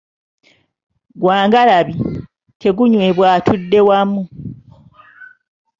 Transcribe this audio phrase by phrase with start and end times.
[1.21, 1.93] Gwa ngalabi,
[2.61, 4.21] tegunywebwa atudde wamu.